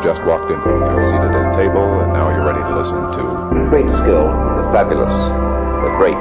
you've 0.00 0.16
just 0.16 0.24
walked 0.24 0.50
in. 0.50 0.58
You're 0.60 1.04
seated 1.04 1.28
at 1.36 1.52
a 1.52 1.52
table, 1.52 2.00
and 2.00 2.12
now 2.12 2.30
you're 2.30 2.46
ready 2.46 2.60
to 2.60 2.74
listen 2.74 2.96
to. 2.96 3.68
Great 3.68 3.88
skill, 3.90 4.32
the 4.56 4.64
fabulous, 4.72 5.12
the 5.12 5.90
great. 5.96 6.16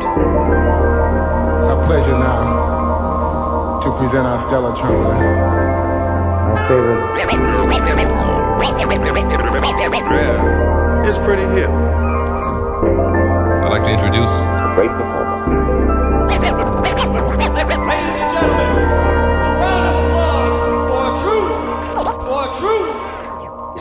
It's 1.55 1.67
our 1.67 1.79
pleasure 1.87 2.11
now 2.11 3.79
to 3.79 3.91
present 3.97 4.27
our 4.27 4.39
stellar 4.39 4.75
trumpeter, 4.75 5.15
our 5.15 6.67
favorite. 6.67 6.99
Yeah, 10.11 11.07
it's 11.07 11.17
pretty 11.19 11.47
hip. 11.55 11.69
I'd 13.63 13.69
like 13.69 13.83
to 13.83 13.91
introduce 13.91 14.31
A 14.43 14.75
great 14.75 14.91
performer. 14.91 15.18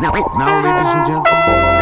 Now, 0.00 0.12
ladies 0.12 0.94
and 0.94 1.06
gentlemen, 1.06 1.75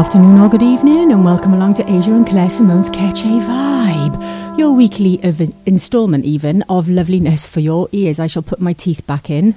afternoon, 0.00 0.40
or 0.40 0.48
good 0.48 0.62
evening, 0.62 1.12
and 1.12 1.26
welcome 1.26 1.52
along 1.52 1.74
to 1.74 1.82
Aja 1.82 2.14
and 2.14 2.26
Claire 2.26 2.48
Simone's 2.48 2.88
Ketch 2.88 3.22
a 3.24 3.26
Vibe, 3.26 4.58
your 4.58 4.72
weekly 4.72 5.22
ev- 5.22 5.52
installment, 5.66 6.24
even 6.24 6.62
of 6.70 6.88
loveliness 6.88 7.46
for 7.46 7.60
your 7.60 7.86
ears. 7.92 8.18
I 8.18 8.26
shall 8.26 8.40
put 8.40 8.62
my 8.62 8.72
teeth 8.72 9.06
back 9.06 9.28
in. 9.28 9.54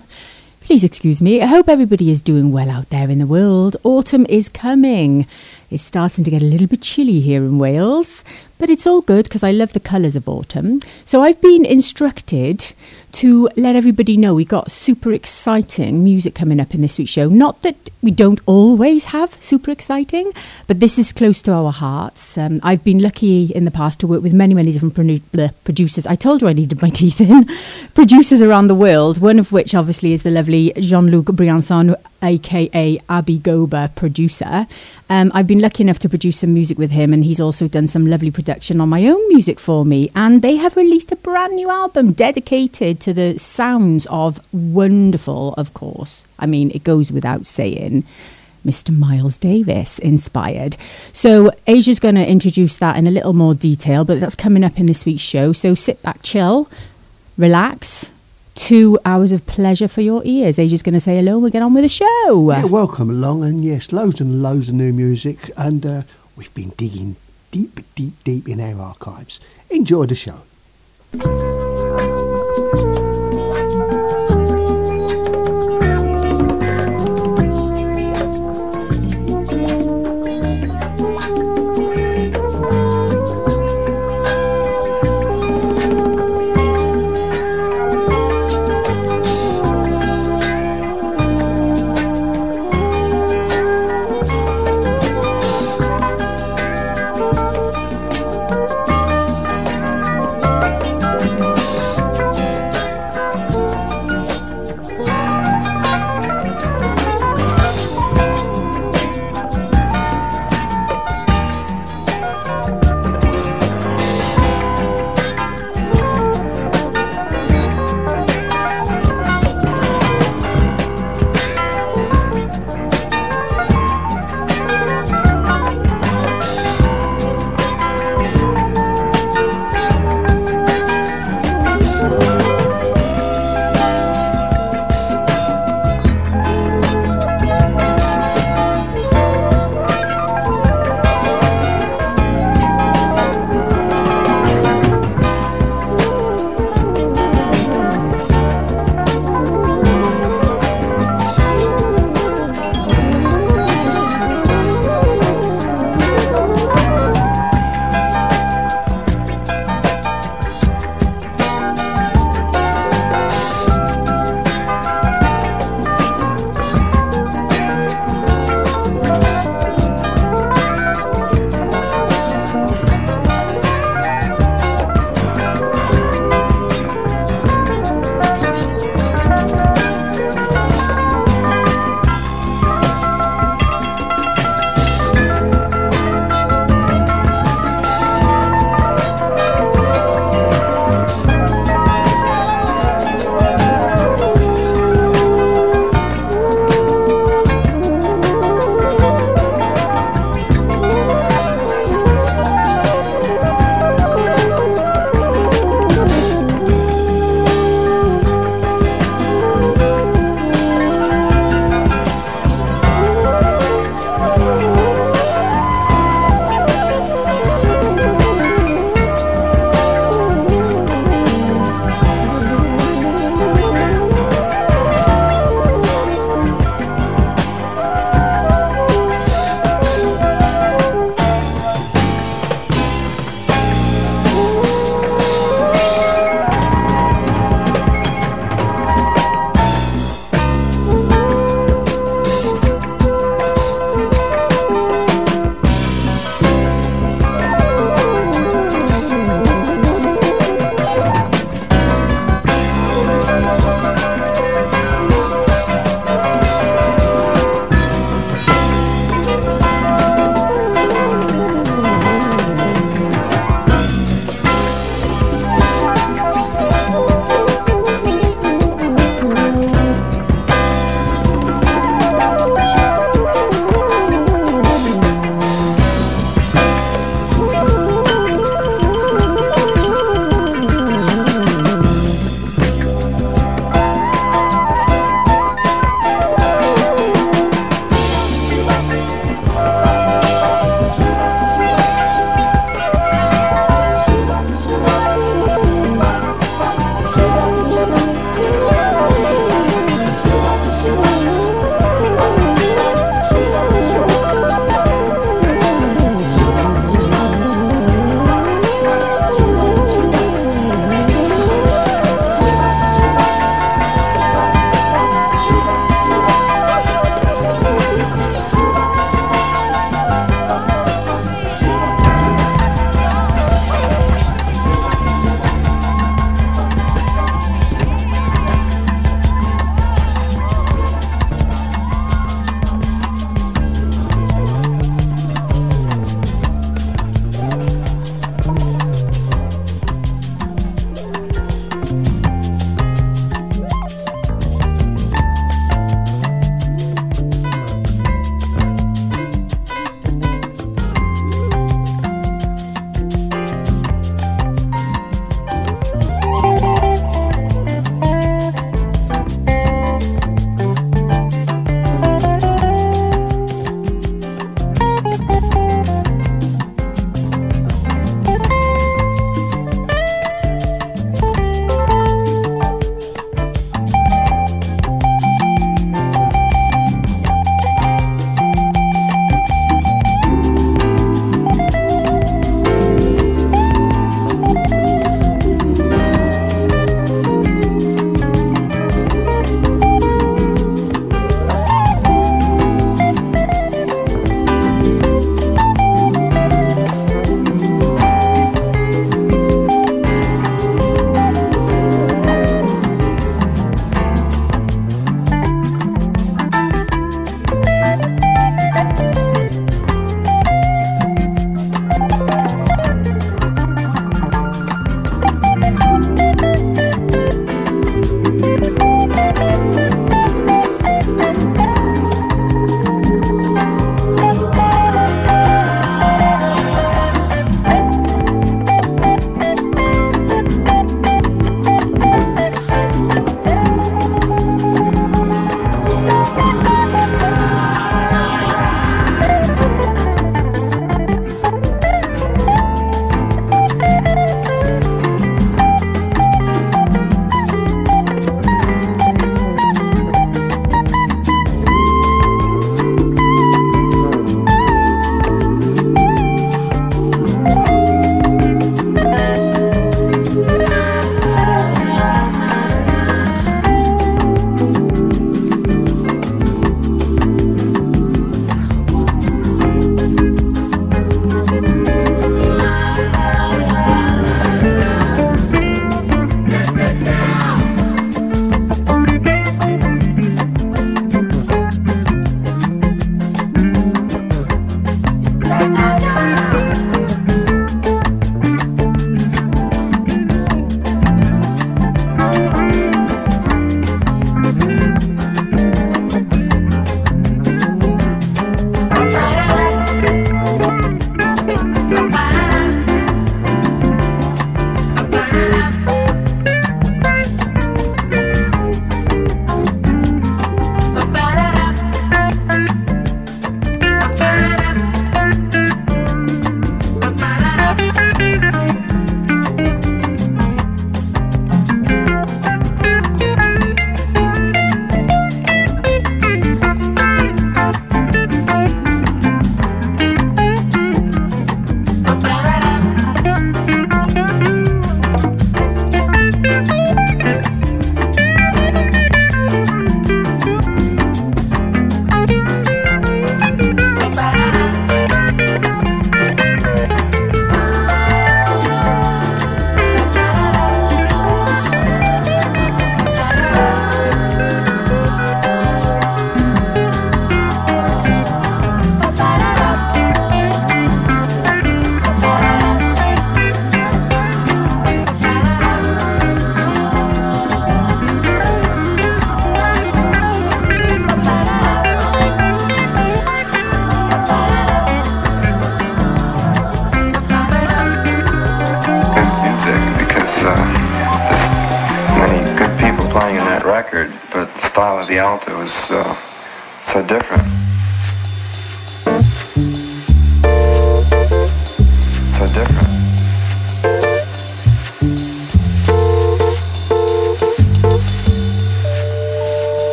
Please 0.59 0.83
excuse 0.83 1.21
me. 1.21 1.41
I 1.41 1.45
hope 1.45 1.69
everybody 1.69 2.11
is 2.11 2.19
doing 2.19 2.51
well 2.51 2.69
out 2.69 2.89
there 2.89 3.09
in 3.09 3.19
the 3.19 3.25
world. 3.25 3.77
Autumn 3.85 4.25
is 4.27 4.49
coming. 4.49 5.27
It's 5.71 5.81
starting 5.81 6.25
to 6.25 6.31
get 6.31 6.41
a 6.41 6.45
little 6.45 6.67
bit 6.67 6.81
chilly 6.81 7.21
here 7.21 7.45
in 7.45 7.57
Wales, 7.57 8.21
but 8.57 8.69
it's 8.69 8.85
all 8.85 8.99
good 8.99 9.23
because 9.23 9.45
I 9.45 9.51
love 9.51 9.71
the 9.71 9.79
colours 9.79 10.17
of 10.17 10.27
autumn. 10.27 10.81
So 11.05 11.21
I've 11.21 11.39
been 11.39 11.63
instructed 11.63 12.73
to 13.13 13.47
let 13.55 13.75
everybody 13.75 14.17
know 14.17 14.33
we 14.33 14.43
got 14.43 14.71
super 14.71 15.11
exciting 15.11 16.03
music 16.03 16.35
coming 16.35 16.59
up 16.59 16.73
in 16.73 16.81
this 16.81 16.97
week's 16.97 17.11
show. 17.11 17.29
Not 17.29 17.61
that 17.61 17.89
we 18.01 18.11
don't 18.11 18.39
always 18.45 19.05
have 19.05 19.37
super 19.41 19.71
exciting, 19.71 20.31
but 20.67 20.79
this 20.79 20.97
is 20.97 21.13
close 21.13 21.41
to 21.43 21.51
our 21.51 21.71
hearts. 21.71 22.37
Um, 22.37 22.59
I've 22.63 22.83
been 22.83 22.99
lucky 22.99 23.45
in 23.45 23.65
the 23.65 23.71
past 23.71 23.99
to 24.01 24.07
work 24.07 24.23
with 24.23 24.33
many, 24.33 24.53
many 24.53 24.71
different 24.71 24.95
produ- 24.95 25.21
bleh, 25.31 25.53
producers. 25.63 26.07
I 26.07 26.15
told 26.15 26.41
you 26.41 26.47
I 26.47 26.53
needed 26.53 26.81
my 26.81 26.89
teeth 26.89 27.21
in. 27.21 27.47
producers 27.93 28.41
around 28.41 28.67
the 28.67 28.75
world, 28.75 29.19
one 29.19 29.39
of 29.39 29.51
which 29.51 29.75
obviously 29.75 30.13
is 30.13 30.23
the 30.23 30.31
lovely 30.31 30.73
Jean 30.77 31.11
Luc 31.11 31.27
Briançon, 31.27 31.95
aka 32.23 32.97
Abigoba, 33.09 33.93
producer. 33.95 34.65
Um, 35.09 35.31
I've 35.33 35.47
been 35.47 35.59
lucky 35.59 35.83
enough 35.83 35.99
to 35.99 36.09
produce 36.09 36.39
some 36.39 36.53
music 36.53 36.77
with 36.77 36.91
him, 36.91 37.13
and 37.13 37.23
he's 37.23 37.39
also 37.39 37.67
done 37.67 37.87
some 37.87 38.07
lovely 38.07 38.31
production 38.31 38.81
on 38.81 38.89
my 38.89 39.05
own 39.05 39.27
music 39.27 39.59
for 39.59 39.85
me. 39.85 40.09
And 40.15 40.41
they 40.41 40.55
have 40.55 40.75
released 40.75 41.11
a 41.11 41.17
brand 41.17 41.55
new 41.55 41.69
album 41.69 42.13
dedicated 42.13 42.99
to 43.01 43.13
the 43.13 43.37
sounds 43.37 44.07
of 44.09 44.39
wonderful, 44.53 45.53
of 45.55 45.73
course. 45.73 46.25
I 46.39 46.45
mean, 46.45 46.71
it 46.71 46.83
goes 46.83 47.11
without 47.11 47.45
saying. 47.45 48.05
Mr. 48.65 48.97
Miles 48.97 49.37
Davis 49.37 49.99
inspired. 49.99 50.77
So, 51.11 51.51
Aja's 51.67 51.99
going 51.99 52.15
to 52.15 52.25
introduce 52.25 52.77
that 52.77 52.95
in 52.95 53.07
a 53.07 53.11
little 53.11 53.33
more 53.33 53.53
detail, 53.53 54.05
but 54.05 54.21
that's 54.21 54.35
coming 54.35 54.63
up 54.63 54.79
in 54.79 54.85
this 54.85 55.03
week's 55.03 55.21
show. 55.21 55.51
So, 55.51 55.75
sit 55.75 56.01
back, 56.01 56.21
chill, 56.23 56.69
relax. 57.37 58.09
Two 58.55 58.99
hours 59.03 59.31
of 59.31 59.45
pleasure 59.47 59.87
for 59.87 60.01
your 60.01 60.21
ears. 60.25 60.59
Aja's 60.59 60.83
going 60.83 60.93
to 60.93 60.99
say 60.99 61.15
hello 61.15 61.33
and 61.33 61.41
we'll 61.41 61.51
get 61.51 61.63
on 61.63 61.73
with 61.73 61.83
the 61.83 61.89
show. 61.89 62.51
Yeah, 62.51 62.65
welcome 62.65 63.09
along, 63.09 63.43
and 63.43 63.65
yes, 63.65 63.91
loads 63.91 64.21
and 64.21 64.43
loads 64.43 64.69
of 64.69 64.75
new 64.75 64.93
music, 64.93 65.49
and 65.57 65.85
uh, 65.85 66.01
we've 66.35 66.53
been 66.53 66.69
digging 66.77 67.15
deep, 67.51 67.79
deep, 67.95 68.13
deep 68.23 68.47
in 68.47 68.59
our 68.59 68.79
archives. 68.79 69.39
Enjoy 69.69 70.05
the 70.05 70.15
show. 70.15 70.43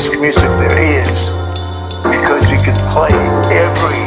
Greatest 0.00 0.20
music 0.20 0.50
there 0.58 0.78
is. 1.00 1.28
Because 2.02 2.50
you 2.50 2.58
can 2.58 2.74
play 2.92 3.12
every 3.52 4.04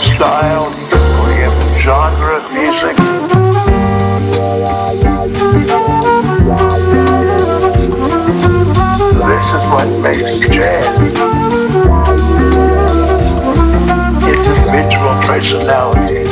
style, 0.00 0.70
you 0.70 0.86
can 0.88 1.04
play 1.18 1.34
every 1.42 1.80
genre 1.80 2.36
of 2.36 2.44
music. 2.52 2.96
This 9.28 9.46
is 9.52 9.62
what 9.70 9.88
makes 10.00 10.38
jazz. 10.54 10.98
Individual 14.24 15.14
personality. 15.26 16.22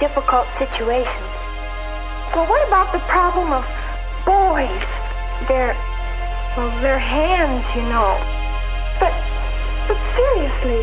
Difficult 0.00 0.46
situations. 0.58 1.32
But 2.34 2.48
what 2.48 2.66
about 2.66 2.92
the 2.92 2.98
problem 3.08 3.52
of 3.52 3.77
well, 6.58 6.82
their 6.82 6.98
hands, 6.98 7.62
you 7.76 7.82
know. 7.82 8.18
But, 8.98 9.14
but 9.86 9.96
seriously, 10.18 10.82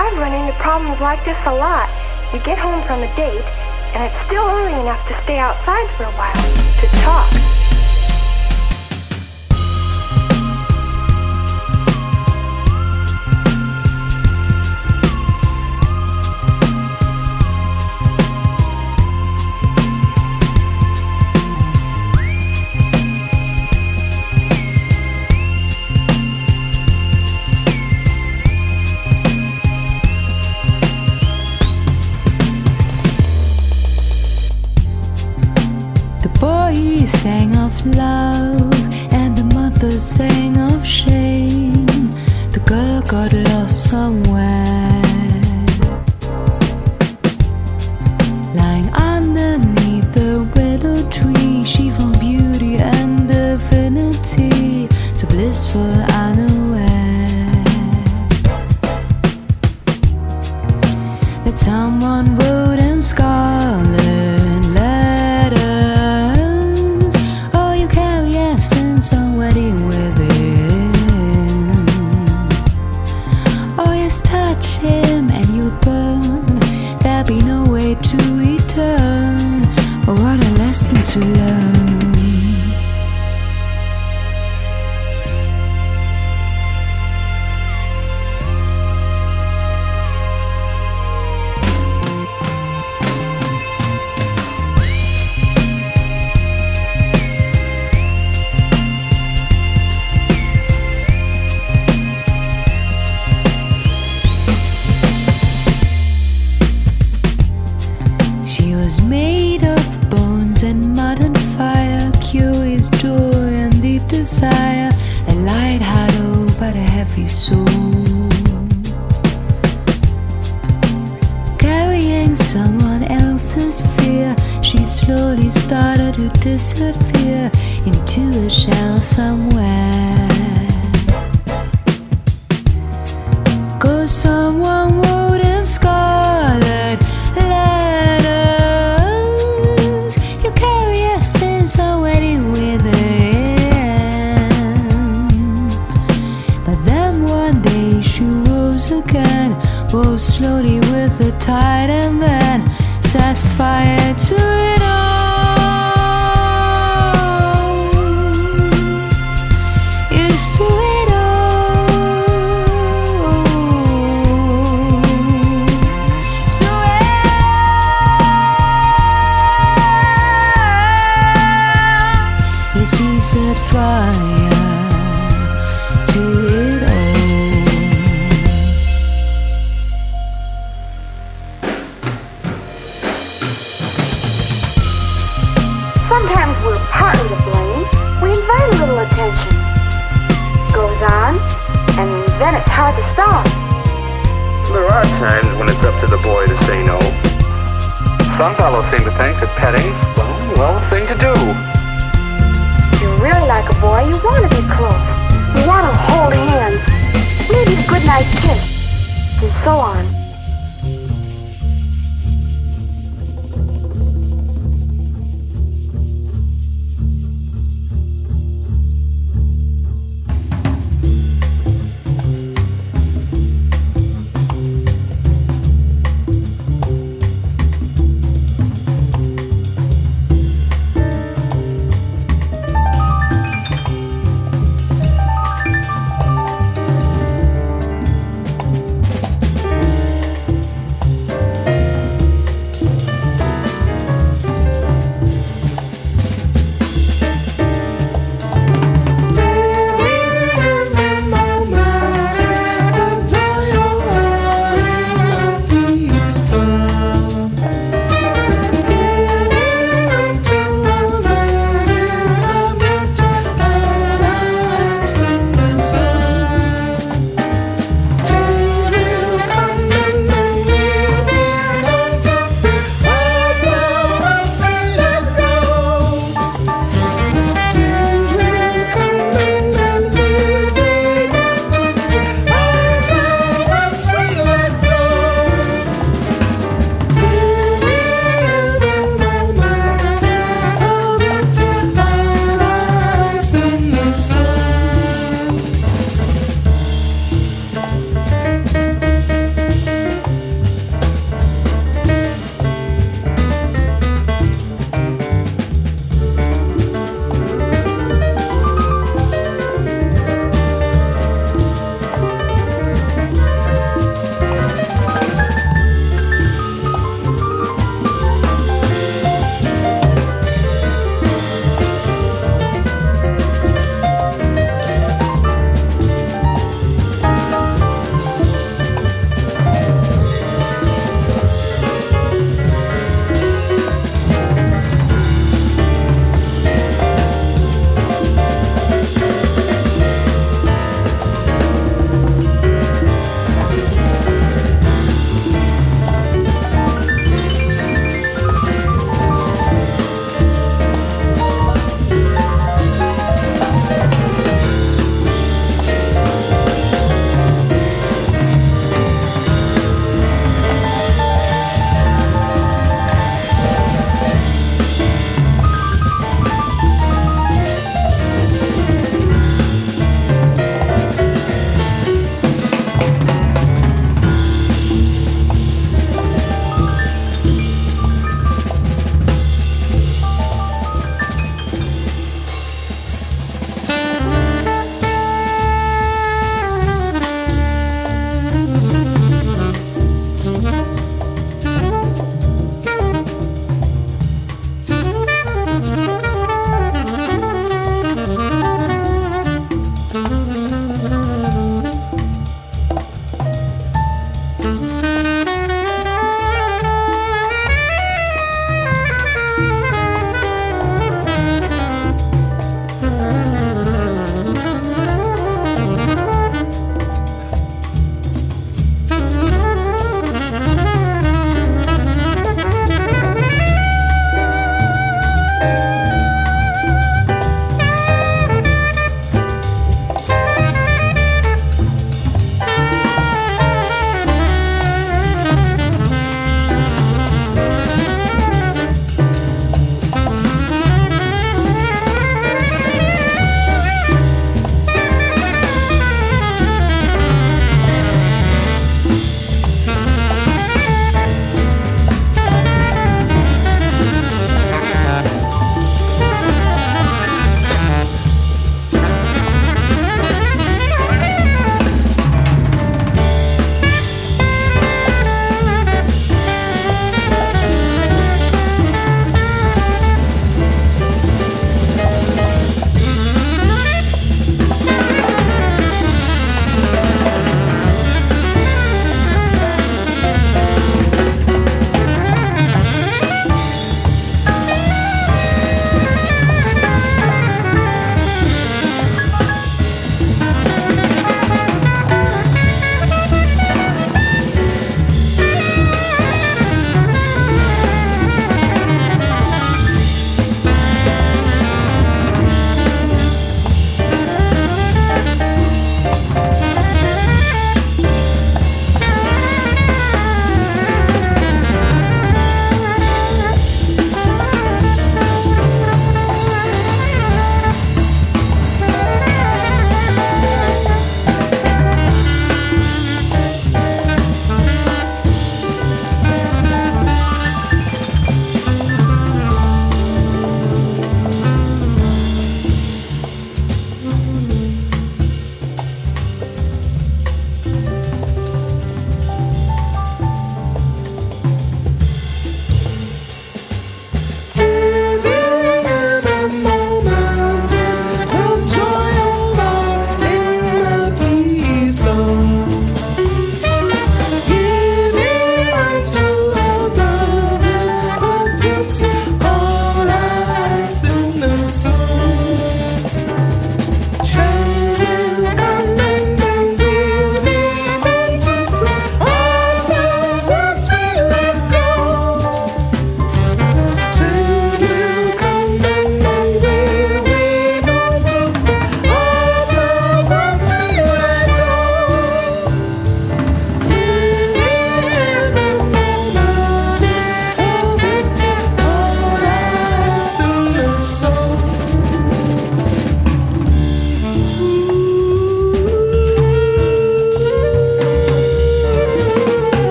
I've 0.00 0.16
run 0.16 0.32
into 0.32 0.56
problems 0.60 0.98
like 1.00 1.22
this 1.26 1.36
a 1.44 1.54
lot. 1.54 1.90
You 2.32 2.40
get 2.40 2.56
home 2.56 2.82
from 2.86 3.02
a 3.02 3.14
date, 3.14 3.44
and 3.92 4.02
it's 4.04 4.16
still 4.24 4.44
early 4.48 4.80
enough 4.80 5.06
to 5.08 5.14
stay 5.24 5.38
outside 5.38 5.88
for 5.90 6.04
a 6.04 6.12
while 6.16 6.32
to 6.80 6.86
talk. 7.04 7.57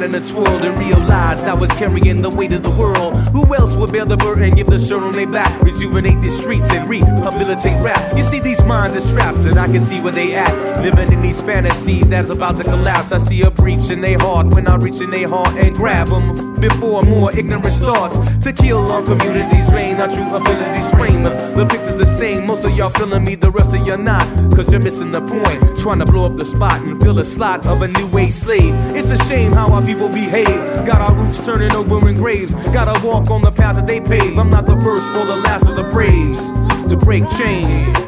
Mind 0.00 0.14
in 0.14 0.22
a 0.22 0.26
twirl, 0.26 0.46
and 0.46 0.78
realized 0.78 1.46
I 1.46 1.54
was 1.54 1.70
carrying 1.72 2.22
the 2.22 2.30
weight 2.30 2.52
of 2.52 2.62
the 2.62 2.70
world. 2.70 3.14
Who 3.28 3.54
else 3.54 3.76
would 3.76 3.92
bear 3.92 4.04
the 4.04 4.16
burden, 4.16 4.50
give 4.50 4.66
the 4.66 4.78
shirt 4.78 5.02
on 5.02 5.12
their 5.12 5.26
back, 5.26 5.60
rejuvenate 5.62 6.20
the 6.20 6.30
streets 6.30 6.70
and 6.70 6.88
rehabilitate 6.88 7.82
rap? 7.82 8.16
You 8.16 8.22
see, 8.22 8.40
these 8.40 8.62
minds 8.64 8.96
are 8.96 9.12
trapped, 9.12 9.38
and 9.38 9.58
I 9.58 9.66
can 9.66 9.80
see 9.80 10.00
where 10.00 10.12
they 10.12 10.34
at. 10.34 10.82
Living 10.82 11.12
in 11.12 11.22
these 11.22 11.40
fantasies 11.42 12.08
that's 12.08 12.30
about 12.30 12.56
to 12.58 12.64
collapse. 12.64 13.12
I 13.12 13.18
see 13.18 13.42
a 13.42 13.50
breach 13.50 13.90
in 13.90 14.00
their 14.00 14.18
heart 14.18 14.54
when 14.54 14.66
I 14.66 14.76
reach 14.76 15.00
in 15.00 15.10
their 15.10 15.28
heart 15.28 15.54
and 15.56 15.74
grab 15.74 16.08
them 16.08 16.55
before 16.60 17.02
more 17.02 17.36
ignorant 17.36 17.66
starts 17.66 18.16
to 18.44 18.52
kill 18.52 18.90
our 18.90 19.02
communities, 19.02 19.68
drain 19.68 19.96
our 19.96 20.08
true 20.08 20.34
abilities, 20.34 20.88
frame 20.90 21.26
us. 21.26 21.52
The 21.52 21.66
picture's 21.66 21.96
the 21.96 22.06
same, 22.06 22.46
most 22.46 22.64
of 22.64 22.76
y'all 22.76 22.90
feeling 22.90 23.24
me, 23.24 23.34
the 23.34 23.50
rest 23.50 23.74
of 23.74 23.86
y'all 23.86 23.98
not. 23.98 24.26
Cause 24.54 24.70
you're 24.70 24.82
missing 24.82 25.10
the 25.10 25.20
point, 25.20 25.78
trying 25.80 25.98
to 25.98 26.06
blow 26.06 26.26
up 26.26 26.36
the 26.36 26.44
spot 26.44 26.80
and 26.82 27.00
fill 27.02 27.18
a 27.18 27.24
slot 27.24 27.66
of 27.66 27.82
a 27.82 27.88
new 27.88 28.18
age 28.18 28.32
slave. 28.32 28.74
It's 28.94 29.10
a 29.10 29.18
shame 29.24 29.52
how 29.52 29.72
our 29.72 29.82
people 29.82 30.08
behave. 30.08 30.86
Got 30.86 31.00
our 31.00 31.14
roots 31.14 31.44
turning 31.44 31.72
over 31.72 32.08
in 32.08 32.16
graves. 32.16 32.52
Gotta 32.72 33.06
walk 33.06 33.30
on 33.30 33.42
the 33.42 33.52
path 33.52 33.76
that 33.76 33.86
they 33.86 34.00
pave. 34.00 34.38
I'm 34.38 34.50
not 34.50 34.66
the 34.66 34.80
first 34.80 35.12
or 35.12 35.26
the 35.26 35.36
last 35.36 35.66
of 35.66 35.76
the 35.76 35.84
braves 35.84 36.40
to 36.90 36.96
break 36.96 37.28
chains. 37.30 38.05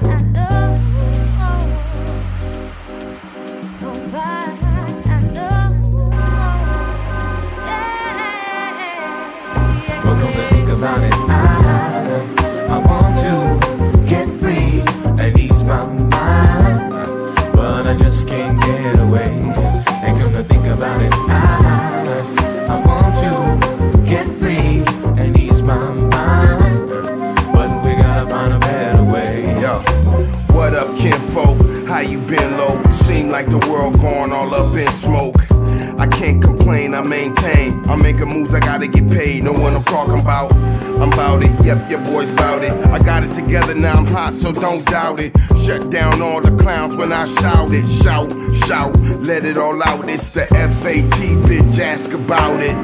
It 49.45 49.57
all 49.57 49.83
out. 49.83 50.09
It's 50.09 50.31
the 50.31 50.47
FAT, 50.47 51.05
bitch, 51.47 51.79
ask 51.79 52.13
about 52.13 52.61
it. 52.63 52.75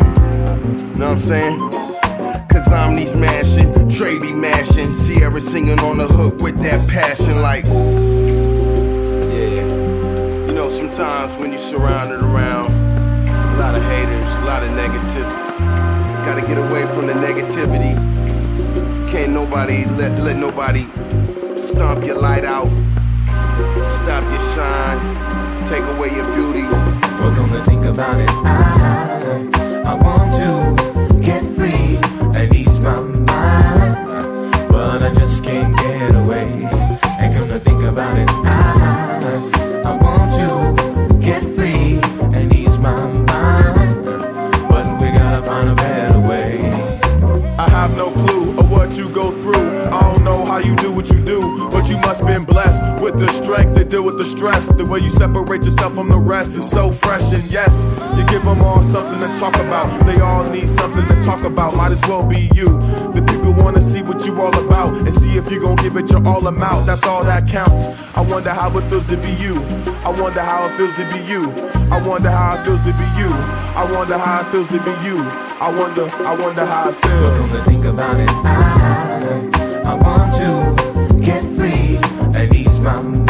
Know 0.97 1.09
what 1.09 1.17
I'm 1.17 1.19
saying? 1.19 1.59
Cause 2.49 2.73
I'm 2.73 2.95
these 2.95 3.15
mashing, 3.15 3.73
Trady 3.89 4.33
mashing, 4.35 4.95
Sierra 4.95 5.41
singing 5.41 5.81
on 5.81 5.99
the 5.99 6.07
hook 6.07 6.41
with 6.41 6.59
that 6.61 6.89
passion, 6.89 7.43
like. 7.43 7.65
Yeah, 9.35 9.67
you 10.47 10.53
know, 10.53 10.71
sometimes 10.71 11.37
when 11.39 11.51
you're 11.51 11.59
surrounded 11.59 12.21
around 12.21 12.71
a 12.73 13.59
lot 13.59 13.75
of 13.75 13.83
haters, 13.83 14.27
a 14.39 14.45
lot 14.45 14.63
of 14.63 14.71
negative, 14.77 15.27
gotta 16.25 16.43
get 16.47 16.59
away 16.59 16.87
from 16.95 17.07
the 17.07 17.15
negativity. 17.15 17.95
Can't 19.11 19.33
nobody 19.33 19.85
let, 19.97 20.17
let 20.23 20.37
nobody 20.37 20.87
stomp 21.57 22.05
your 22.05 22.19
light 22.21 22.45
out, 22.45 22.69
stop 23.89 24.23
your 24.31 24.43
shine, 24.55 25.34
take 25.67 25.83
away 25.97 26.15
your 26.15 26.31
beauty. 26.35 26.63
But 26.63 27.35
come 27.37 27.51
to 27.53 27.63
think 27.65 27.85
about 27.85 28.21
it, 28.21 28.29
I, 28.29 29.64
with 54.15 54.27
the 54.27 54.37
stress. 54.37 54.67
The 54.67 54.85
way 54.85 55.01
you 55.01 55.11
separate 55.11 55.65
yourself 55.65 55.95
from 55.95 56.09
the 56.09 56.19
rest 56.19 56.57
is 56.57 56.69
so 56.69 56.91
fresh, 56.91 57.33
and 57.33 57.45
yes, 57.45 57.73
you 58.17 58.25
give 58.27 58.45
them 58.45 58.61
all 58.63 58.83
something 58.85 59.19
to 59.19 59.39
talk 59.39 59.55
about. 59.57 59.87
They 60.07 60.21
all 60.21 60.45
need 60.51 60.69
something 60.69 61.07
to 61.07 61.23
talk 61.23 61.45
about. 61.45 61.77
Might 61.77 61.93
as 61.93 62.01
well 62.03 62.27
be 62.27 62.51
you. 62.55 62.67
The 63.15 63.25
people 63.27 63.53
wanna 63.53 63.83
see 63.83 64.03
what 64.03 64.25
you 64.25 64.41
all 64.41 64.55
about 64.67 64.95
and 64.95 65.15
see 65.15 65.37
if 65.37 65.51
you 65.51 65.61
gon' 65.61 65.77
give 65.77 65.97
it 65.97 66.11
your 66.11 66.27
all 66.27 66.47
amount. 66.47 66.87
That's 66.87 67.05
all 67.05 67.25
that 67.25 67.49
counts. 67.49 68.17
I 68.17 68.21
wonder 68.21 68.51
how 68.51 68.77
it 68.77 68.83
feels 68.89 69.07
to 69.07 69.17
be 69.17 69.33
you. 69.33 69.55
I 70.05 70.11
wonder 70.21 70.43
how 70.43 70.67
it 70.67 70.77
feels 70.77 70.95
to 70.97 71.05
be 71.11 71.21
you. 71.31 71.51
I 71.91 72.01
wonder 72.07 72.31
how 72.31 72.55
it 72.57 72.65
feels 72.65 72.83
to 72.83 72.93
be 72.93 73.09
you. 73.19 73.31
I 73.75 73.85
wonder 73.93 74.19
how 74.19 74.41
it 74.41 74.47
feels 74.53 74.69
to 74.69 74.79
be 74.79 74.95
you. 75.07 75.19
I 75.61 75.71
wonder, 75.77 76.05
I 76.05 76.37
wonder 76.37 76.67
how 76.67 76.91
it 76.91 76.97
feels. 77.03 77.39
Come 77.39 77.51
to 77.51 77.63
think 77.65 77.85
about 77.85 78.21
it, 78.21 78.29
I, 78.31 79.91
I 79.91 79.95
want 79.95 80.33
to 80.41 81.21
get 81.21 81.43
free 81.57 81.99
and 82.39 82.55
ease 82.55 82.79
my 82.81 83.01
mind, 83.01 83.24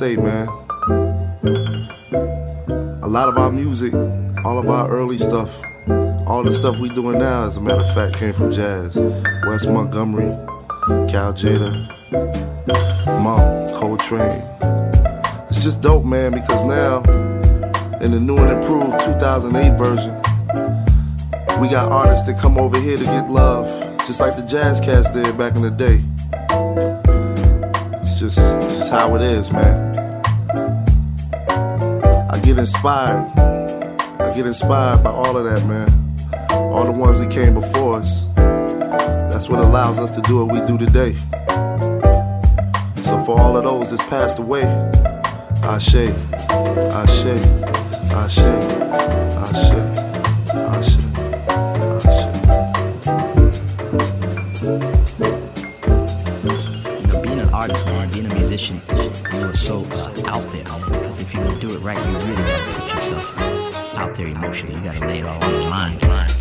say, 0.00 0.16
man? 0.16 0.48
A 3.02 3.06
lot 3.06 3.28
of 3.28 3.36
our 3.36 3.52
music, 3.52 3.92
all 4.46 4.58
of 4.58 4.70
our 4.70 4.88
early 4.88 5.18
stuff, 5.18 5.54
all 6.26 6.42
the 6.42 6.54
stuff 6.54 6.78
we 6.78 6.88
doing 6.88 7.18
now, 7.18 7.44
as 7.44 7.58
a 7.58 7.60
matter 7.60 7.82
of 7.82 7.94
fact, 7.94 8.16
came 8.16 8.32
from 8.32 8.50
jazz. 8.50 8.96
Wes 9.46 9.66
Montgomery, 9.66 10.30
Cal 11.10 11.34
Tjader, 11.34 11.86
Monk, 13.22 13.74
Coltrane. 13.74 14.42
It's 15.50 15.62
just 15.62 15.82
dope, 15.82 16.06
man, 16.06 16.32
because 16.32 16.64
now, 16.64 17.02
in 18.00 18.10
the 18.10 18.18
new 18.18 18.38
and 18.38 18.52
improved 18.52 18.98
2008 19.00 19.76
version, 19.76 20.16
we 21.60 21.68
got 21.68 21.92
artists 21.92 22.22
that 22.22 22.38
come 22.40 22.56
over 22.56 22.80
here 22.80 22.96
to 22.96 23.04
get 23.04 23.28
love, 23.28 23.66
just 24.06 24.18
like 24.18 24.34
the 24.34 24.46
jazz 24.46 24.80
cats 24.80 25.10
did 25.10 25.36
back 25.36 25.56
in 25.56 25.60
the 25.60 25.70
day. 25.70 26.00
It's 28.00 28.14
just, 28.18 28.38
it's 28.38 28.78
just 28.78 28.90
how 28.90 29.14
it 29.16 29.20
is, 29.20 29.52
man 29.52 29.89
get 32.50 32.58
inspired. 32.58 33.30
I 34.18 34.34
get 34.34 34.44
inspired 34.44 35.04
by 35.04 35.10
all 35.10 35.36
of 35.36 35.44
that, 35.44 35.64
man. 35.68 35.88
All 36.50 36.84
the 36.84 36.90
ones 36.90 37.20
that 37.20 37.30
came 37.30 37.54
before 37.54 37.98
us. 38.00 38.24
That's 39.32 39.48
what 39.48 39.60
allows 39.60 40.00
us 40.00 40.10
to 40.10 40.20
do 40.22 40.44
what 40.44 40.52
we 40.52 40.66
do 40.66 40.76
today. 40.76 41.14
So 43.04 43.22
for 43.24 43.38
all 43.38 43.56
of 43.56 43.62
those 43.62 43.90
that's 43.90 44.04
passed 44.08 44.40
away, 44.40 44.64
I 45.62 45.78
shake, 45.78 46.12
I 46.40 47.06
shake, 47.06 47.46
I 48.10 48.26
shake, 48.26 48.68
I 49.36 49.52
shake. 49.62 49.90
being 57.22 57.38
an 57.38 57.48
artist, 57.54 57.86
man, 57.86 58.10
being 58.10 58.26
a 58.26 58.34
musician, 58.34 58.80
you 59.32 59.38
know, 59.38 59.52
so 59.52 59.84
uh, 59.92 60.30
out 60.30 60.42
there 60.50 61.09
right, 61.80 61.96
you 61.96 62.18
really 62.18 62.42
gotta 62.42 62.72
put 62.72 62.94
yourself 62.94 63.38
out 63.96 64.14
there 64.14 64.26
emotionally. 64.26 64.76
You 64.76 64.82
gotta 64.82 65.06
lay 65.06 65.20
it 65.20 65.26
all 65.26 65.42
on 65.42 65.52
the 65.52 65.60
line. 65.68 66.39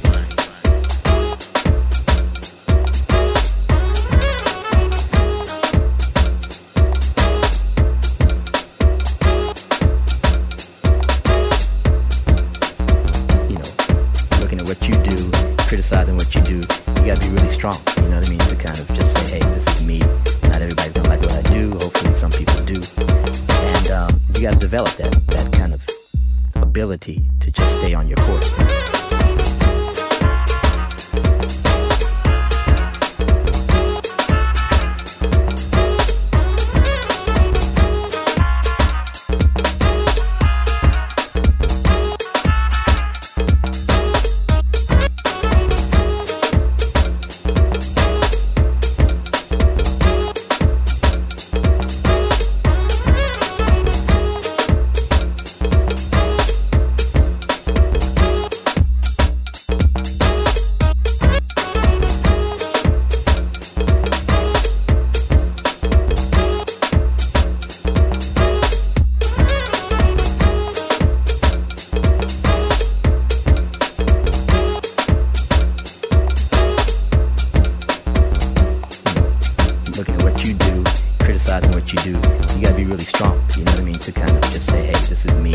criticizing 81.20 81.72
what 81.72 81.92
you 81.94 82.00
do, 82.00 82.12
you 82.56 82.66
gotta 82.66 82.76
be 82.76 82.86
really 82.86 83.04
strong, 83.04 83.40
you 83.58 83.64
know 83.64 83.72
what 83.72 83.82
I 83.82 83.84
mean, 83.84 83.96
to 83.96 84.12
kind 84.12 84.32
of 84.32 84.42
just 84.52 84.70
say, 84.70 84.86
hey, 84.86 84.94
this 84.94 85.26
is 85.26 85.34
me. 85.36 85.52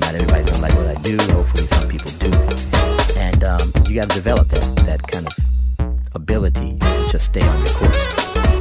Not 0.00 0.14
everybody's 0.14 0.50
gonna 0.50 0.62
like 0.62 0.74
what 0.74 0.96
I 0.96 1.00
do, 1.02 1.16
hopefully 1.32 1.66
some 1.66 1.88
people 1.88 2.10
do. 2.18 2.30
And 3.18 3.44
um, 3.44 3.72
you 3.88 4.00
gotta 4.00 4.14
develop 4.14 4.48
that, 4.48 4.64
that 4.86 5.02
kind 5.06 5.26
of 5.26 5.34
ability 6.14 6.78
to 6.78 7.08
just 7.10 7.26
stay 7.26 7.42
on 7.42 7.58
your 7.64 7.74
course. 7.74 8.55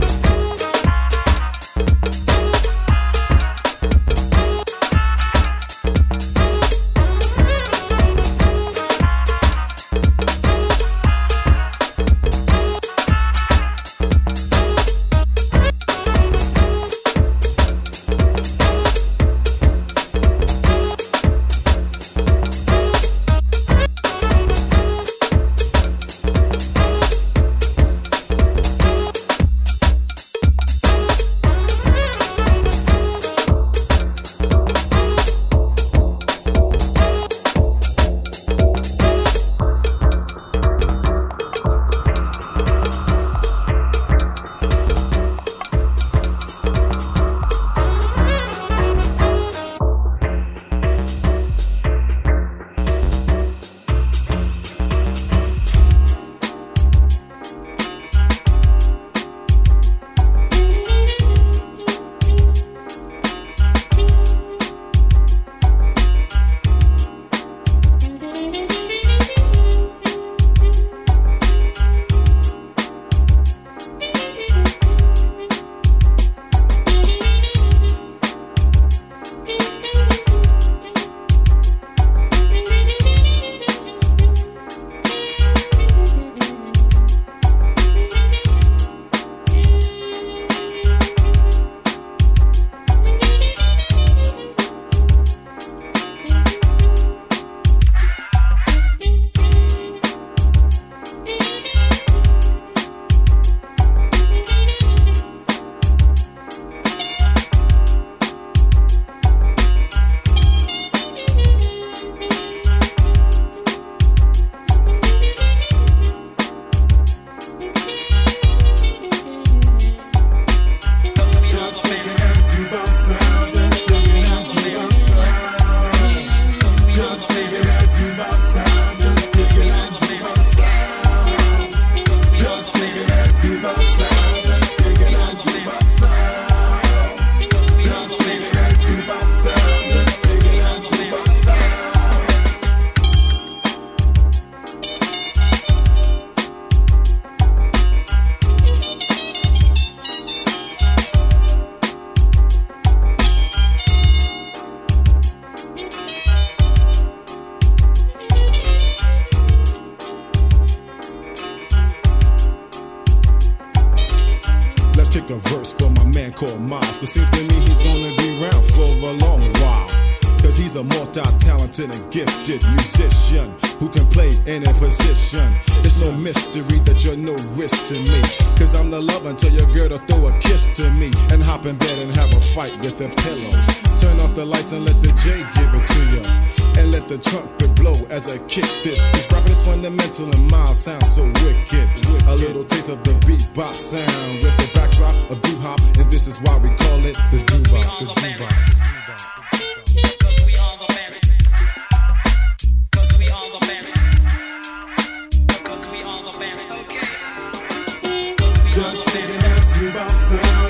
vibração. 209.79 210.64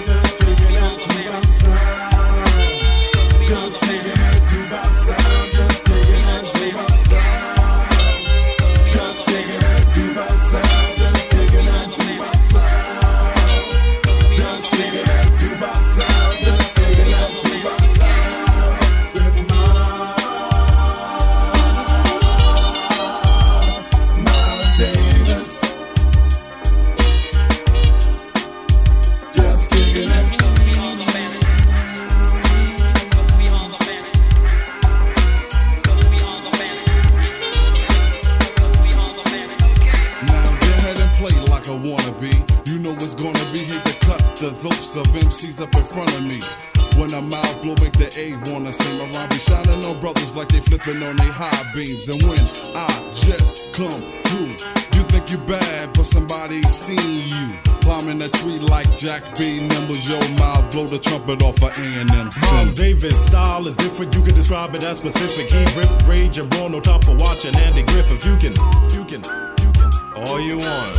You 64.76 64.82
can 64.82 64.82
describe 64.82 64.82
it 64.82 64.84
as 64.84 64.98
specific. 64.98 65.52
He 65.52 65.80
rip, 65.80 66.08
rage, 66.08 66.38
and 66.38 66.54
raw. 66.56 66.68
No 66.68 66.82
time 66.82 67.02
for 67.02 67.16
watching 67.16 67.56
Andy 67.56 67.84
Griffith. 67.84 68.26
You 68.26 68.36
can, 68.36 68.54
you 68.92 69.06
can, 69.06 69.24
you 69.64 69.72
can. 69.72 69.90
All 70.28 70.40
you 70.40 70.58
want. 70.58 70.96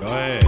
Go 0.00 0.06
ahead. 0.06 0.44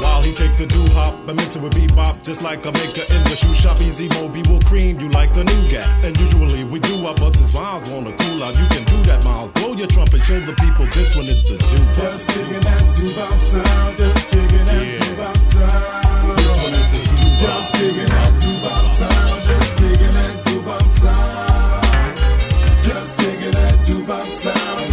While 0.00 0.22
he 0.22 0.32
take 0.32 0.56
the 0.56 0.66
doo 0.66 0.86
hop 0.92 1.14
and 1.28 1.36
mix 1.36 1.56
it 1.56 1.62
with 1.62 1.74
bebop, 1.74 2.22
just 2.22 2.42
like 2.42 2.64
a 2.64 2.72
maker 2.72 3.04
in 3.04 3.22
the 3.28 3.36
shoe 3.36 3.52
shop. 3.54 3.80
Easy 3.80 4.08
Mo 4.08 4.28
Bee 4.28 4.42
will 4.48 4.60
cream 4.60 4.98
you 5.00 5.10
like 5.10 5.32
the 5.32 5.44
nougat. 5.44 5.86
And 6.04 6.16
usually 6.18 6.64
we 6.64 6.80
do 6.80 7.04
our 7.06 7.14
but 7.14 7.36
since 7.36 7.52
Miles 7.52 7.90
wanna 7.90 8.12
cool 8.16 8.42
out, 8.42 8.56
you 8.56 8.66
can 8.68 8.84
do 8.84 9.02
that, 9.04 9.24
Miles. 9.24 9.50
Blow 9.52 9.74
your 9.74 9.88
trumpet, 9.88 10.24
show 10.24 10.40
the 10.40 10.54
people 10.54 10.86
this 10.92 11.16
one 11.16 11.24
is 11.24 11.44
the 11.44 11.56
doo 11.58 11.84
Just 12.00 12.28
kicking 12.28 12.60
that 12.60 12.84
doo-bop 12.96 13.32
sound, 13.32 13.96
just 13.96 14.28
kicking 14.30 14.64
that 14.64 14.84
doo-bop 15.00 15.36
sound. 15.36 16.38
This 16.38 16.56
one 16.56 16.72
is 16.72 16.88
the 16.92 17.00
doo 17.04 17.28
Just 17.44 17.72
kicking 17.74 18.08
that 18.08 18.32
doo-bop 18.40 18.84
sound, 18.96 19.42
just 19.44 19.76
kicking 19.76 20.12
that 20.12 20.23
that 24.42 24.83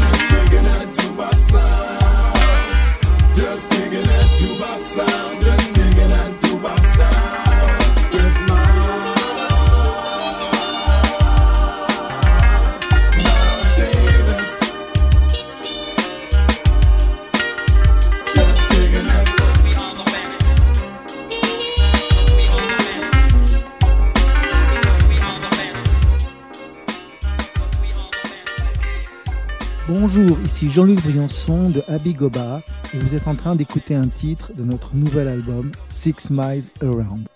ici 30.61 30.71
Jean-Luc 30.71 31.01
Briançon 31.01 31.69
de 31.69 31.81
Abigoba 31.87 32.61
et 32.93 32.97
vous 32.97 33.15
êtes 33.15 33.27
en 33.27 33.35
train 33.35 33.55
d'écouter 33.55 33.95
un 33.95 34.07
titre 34.07 34.51
de 34.53 34.63
notre 34.63 34.95
nouvel 34.95 35.27
album 35.27 35.71
Six 35.89 36.29
Miles 36.29 36.65
Around. 36.81 37.27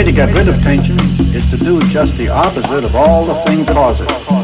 way 0.00 0.06
to 0.06 0.12
get 0.12 0.32
rid 0.34 0.48
of 0.48 0.58
tension 0.62 0.98
is 1.34 1.50
to 1.50 1.58
do 1.58 1.78
just 1.88 2.16
the 2.16 2.26
opposite 2.28 2.84
of 2.84 2.96
all 2.96 3.26
the 3.26 3.34
things 3.42 3.66
that 3.66 3.74
cause 3.74 4.00
it. 4.00 4.39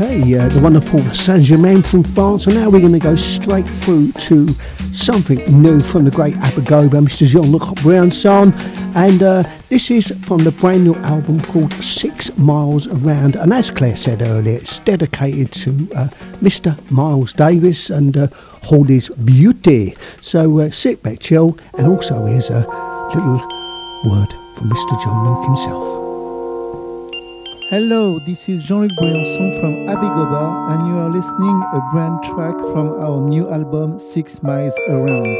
Okay, 0.00 0.34
uh, 0.38 0.48
the 0.48 0.60
wonderful 0.62 1.04
Saint 1.12 1.42
Germain 1.42 1.82
from 1.82 2.02
France, 2.02 2.46
and 2.46 2.54
now 2.56 2.70
we're 2.70 2.80
going 2.80 2.94
to 2.94 2.98
go 2.98 3.14
straight 3.16 3.68
through 3.68 4.12
to 4.12 4.48
something 4.94 5.40
new 5.62 5.78
from 5.78 6.06
the 6.06 6.10
great 6.10 6.32
Abigoba, 6.36 7.04
Mr. 7.04 7.26
Jean-Luc 7.26 7.60
Briançon, 7.80 8.56
and 8.96 9.22
uh, 9.22 9.42
this 9.68 9.90
is 9.90 10.08
from 10.24 10.38
the 10.38 10.52
brand 10.52 10.84
new 10.84 10.94
album 10.94 11.38
called 11.42 11.74
Six 11.74 12.34
Miles 12.38 12.86
Around, 12.86 13.36
and 13.36 13.52
as 13.52 13.70
Claire 13.70 13.94
said 13.94 14.22
earlier, 14.22 14.56
it's 14.56 14.78
dedicated 14.78 15.52
to 15.52 15.70
uh, 15.94 16.08
Mr. 16.40 16.74
Miles 16.90 17.34
Davis 17.34 17.90
and 17.90 18.16
uh, 18.16 18.28
all 18.72 18.84
his 18.84 19.10
beauty. 19.10 19.94
So 20.22 20.60
uh, 20.60 20.70
sit 20.70 21.02
back, 21.02 21.18
chill, 21.18 21.58
and 21.76 21.86
also 21.86 22.24
here's 22.24 22.48
a 22.48 22.60
little 23.14 23.34
word 24.06 24.32
from 24.56 24.70
Mr. 24.70 25.04
Jean-Luc 25.04 25.44
himself. 25.44 26.09
Hello, 27.70 28.18
this 28.18 28.48
is 28.48 28.64
Jean-Luc 28.64 28.90
Briançon 28.98 29.60
from 29.60 29.72
Abigoba, 29.86 30.74
and 30.74 30.88
you 30.88 30.98
are 30.98 31.08
listening 31.08 31.62
a 31.72 31.80
brand 31.92 32.20
track 32.24 32.58
from 32.72 32.98
our 32.98 33.20
new 33.20 33.48
album 33.48 33.96
Six 33.96 34.42
Miles 34.42 34.74
Around. 34.88 35.30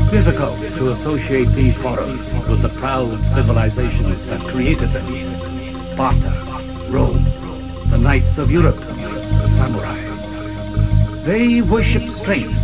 is 0.00 0.10
difficult 0.10 0.58
to 0.74 0.90
associate 0.90 1.48
these 1.48 1.76
horrors 1.76 2.32
with 2.48 2.62
the 2.62 2.68
proud 2.80 3.24
civilizations 3.26 4.24
that 4.26 4.40
created 4.48 4.90
them. 4.90 5.06
Sparta, 5.74 6.30
Rome, 6.88 7.24
the 7.86 7.98
knights 7.98 8.38
of 8.38 8.50
Europe, 8.50 8.76
the 8.76 9.48
samurai. 9.48 9.98
They 11.24 11.62
worship 11.62 12.08
strength 12.08 12.54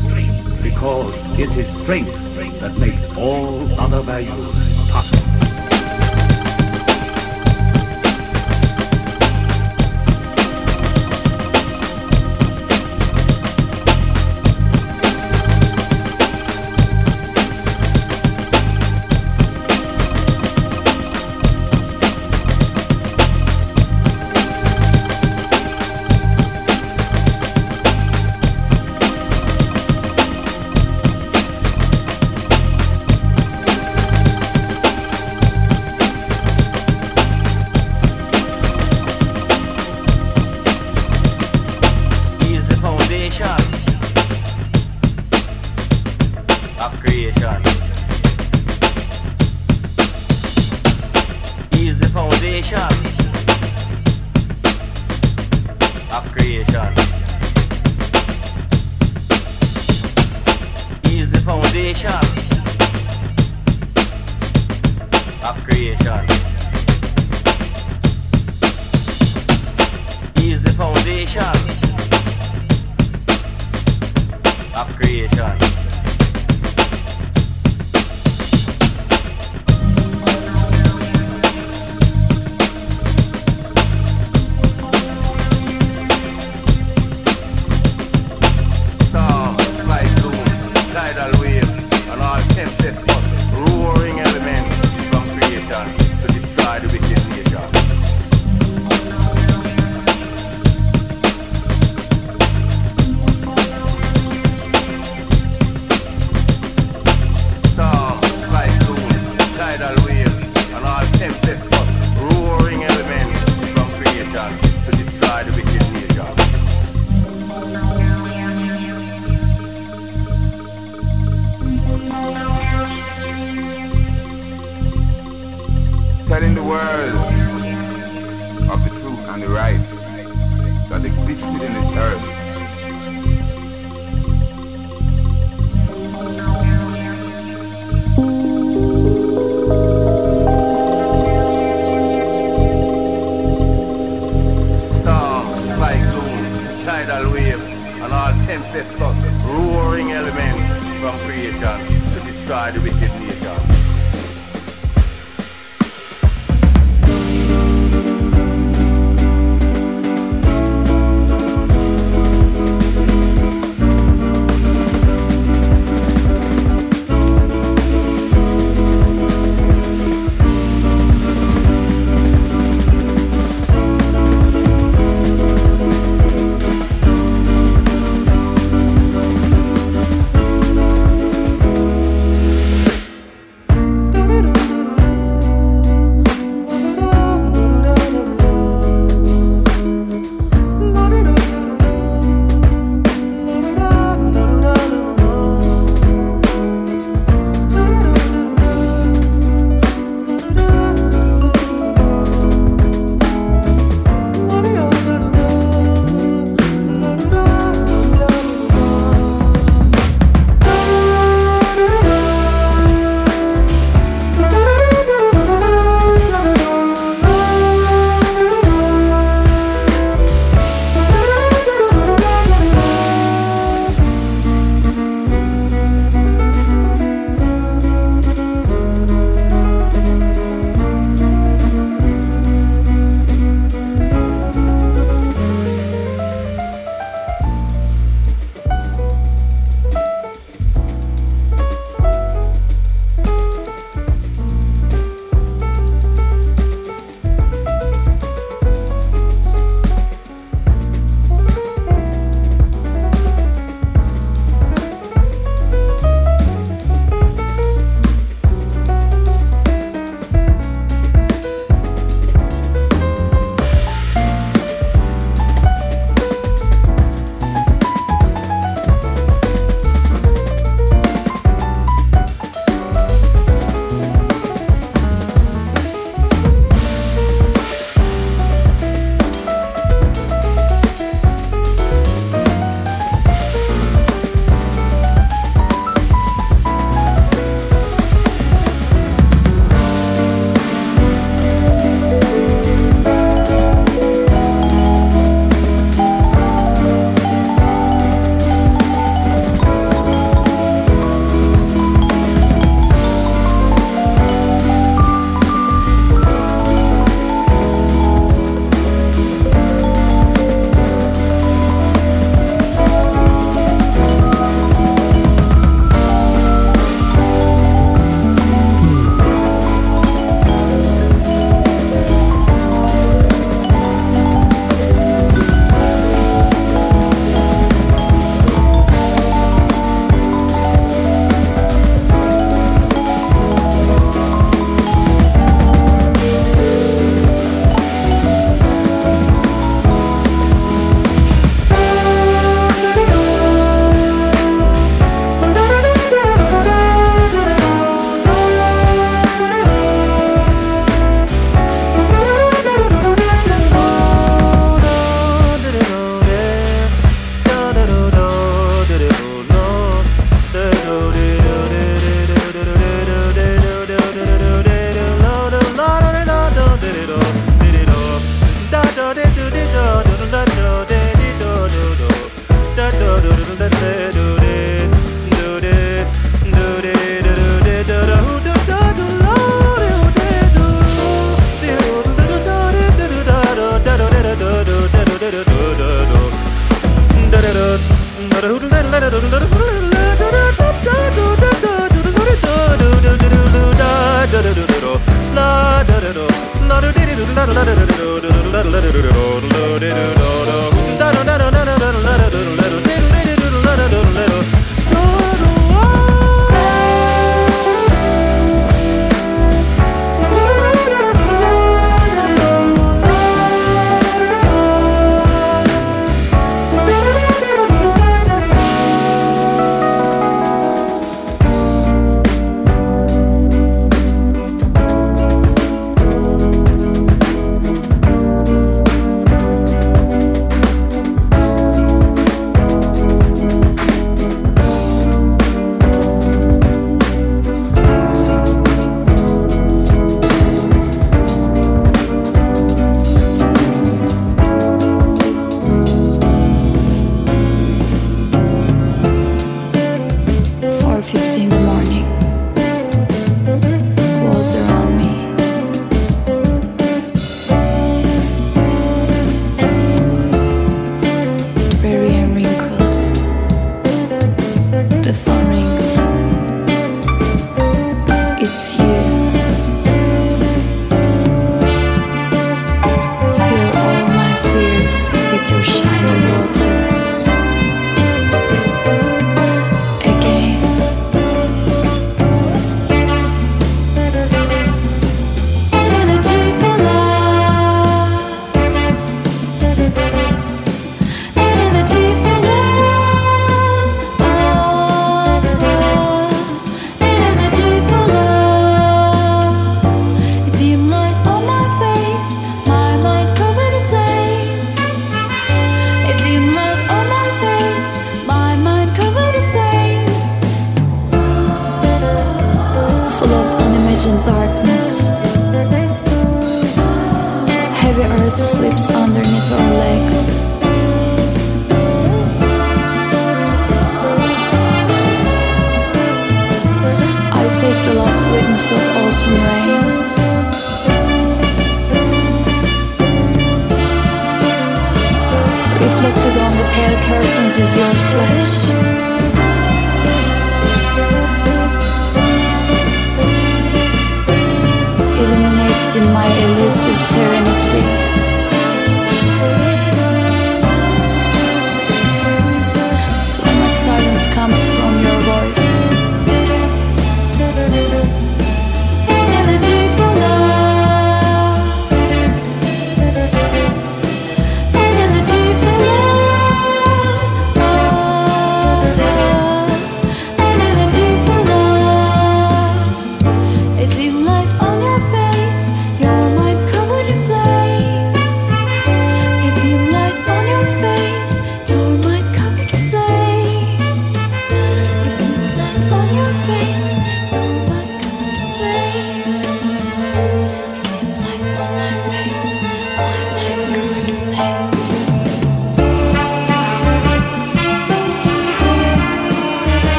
because 0.63 1.15
it 1.39 1.57
is 1.57 1.69
strength 1.79 2.15
that 2.61 2.77
makes 2.79 3.05
all 3.17 3.69
other 3.81 4.01
values. 4.03 4.66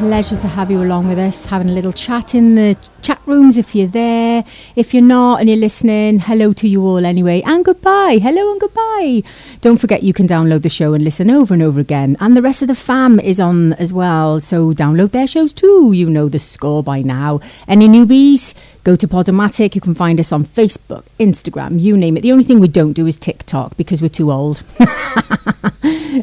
Pleasure 0.00 0.38
to 0.38 0.48
have 0.48 0.70
you 0.70 0.82
along 0.82 1.06
with 1.08 1.18
us, 1.18 1.44
having 1.44 1.68
a 1.68 1.72
little 1.72 1.92
chat 1.92 2.34
in 2.34 2.54
the 2.54 2.74
chat 3.02 3.20
rooms 3.26 3.58
if 3.58 3.74
you're 3.74 3.86
there. 3.86 4.42
If 4.74 4.94
you're 4.94 5.02
not 5.02 5.40
and 5.40 5.48
you're 5.50 5.58
listening, 5.58 6.20
hello 6.20 6.54
to 6.54 6.66
you 6.66 6.82
all 6.86 7.04
anyway, 7.04 7.42
and 7.44 7.62
goodbye. 7.62 8.18
Hello 8.20 8.50
and 8.50 8.58
goodbye. 8.58 9.22
Don't 9.60 9.76
forget 9.76 10.02
you 10.02 10.14
can 10.14 10.26
download 10.26 10.62
the 10.62 10.70
show 10.70 10.94
and 10.94 11.04
listen 11.04 11.30
over 11.30 11.52
and 11.52 11.62
over 11.62 11.78
again. 11.78 12.16
And 12.18 12.34
the 12.34 12.40
rest 12.40 12.62
of 12.62 12.68
the 12.68 12.74
fam 12.74 13.20
is 13.20 13.38
on 13.38 13.74
as 13.74 13.92
well, 13.92 14.40
so 14.40 14.72
download 14.72 15.10
their 15.10 15.26
shows 15.26 15.52
too. 15.52 15.92
You 15.92 16.08
know 16.08 16.30
the 16.30 16.38
score 16.38 16.82
by 16.82 17.02
now. 17.02 17.40
Any 17.68 17.86
newbies? 17.86 18.54
Go 18.84 18.96
to 18.96 19.06
Podomatic. 19.06 19.74
You 19.74 19.82
can 19.82 19.94
find 19.94 20.18
us 20.18 20.32
on 20.32 20.46
Facebook, 20.46 21.04
Instagram, 21.18 21.78
you 21.78 21.94
name 21.94 22.16
it. 22.16 22.22
The 22.22 22.32
only 22.32 22.44
thing 22.44 22.58
we 22.58 22.68
don't 22.68 22.94
do 22.94 23.06
is 23.06 23.18
TikTok 23.18 23.76
because 23.76 24.00
we're 24.00 24.08
too 24.08 24.32
old. 24.32 24.62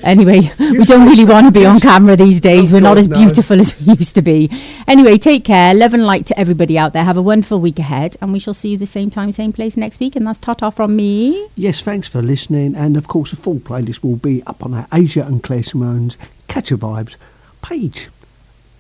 anyway, 0.04 0.52
we 0.60 0.84
don't 0.84 1.08
really 1.08 1.26
want 1.26 1.48
to 1.48 1.52
be 1.52 1.66
on 1.66 1.80
camera 1.80 2.16
these 2.16 2.42
days. 2.42 2.72
we're 2.72 2.82
not 2.82 2.98
as 2.98 3.08
no. 3.08 3.18
beautiful 3.18 3.60
as 3.60 3.80
we 3.88 3.94
used 3.94 4.16
to 4.16 4.22
be. 4.22 4.50
Anyway, 4.88 5.18
take 5.18 5.46
care. 5.46 5.74
Love 5.74 5.94
and 5.94 6.06
light 6.06 6.26
to 6.28 6.40
everybody 6.40 6.78
out 6.78 6.94
there. 6.94 7.04
Have 7.04 7.18
a 7.18 7.22
wonderful 7.22 7.60
week 7.60 7.80
ahead, 7.80 8.18
and 8.22 8.34
we 8.34 8.40
shall 8.40 8.54
see 8.54 8.70
you 8.70 8.78
the 8.78 8.88
same 8.88 9.10
time, 9.10 9.32
same 9.32 9.54
place 9.54 9.78
next 9.78 10.00
week. 10.00 10.16
And 10.16 10.26
that's 10.26 10.40
Tata 10.40 10.72
from 10.72 10.96
me. 10.96 11.48
Yes, 11.56 11.82
thanks 11.82 12.08
for 12.08 12.22
listening. 12.22 12.76
And 12.76 12.98
of 12.98 13.08
course, 13.08 13.32
the 13.32 13.38
full 13.38 13.60
playlist 13.60 14.04
will 14.04 14.18
be 14.18 14.44
up 14.48 14.64
on 14.64 14.74
our 14.74 14.88
Aja 14.92 15.26
and 15.26 15.44
Claire 15.44 15.64
Simone's 15.64 16.18
Ketch 16.48 16.72
a 16.72 16.78
Vibes 16.78 17.16
page. 17.62 18.10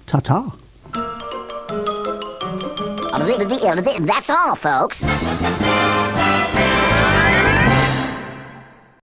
Ta 0.06 0.19
ta. 0.19 0.56
That's 4.06 4.30
all, 4.30 4.56
folks. 4.56 5.03